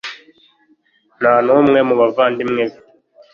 Nta 1.19 1.33
n'umwe 1.45 1.79
mu 1.87 1.95
bavandimwe 2.01 2.63
be. 2.71 2.77